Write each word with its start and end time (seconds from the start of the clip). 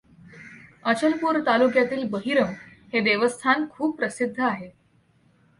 अचलपूर 0.83 1.39
तालुक्यातील 1.39 2.07
बहिरम 2.09 2.53
हे 2.93 2.99
देवस्थान 2.99 3.65
खूप 3.69 3.97
प्रसिद्ध 3.97 4.39
आहे. 4.39 4.69